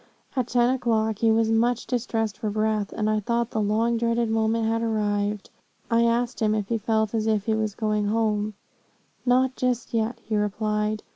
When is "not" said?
9.27-9.55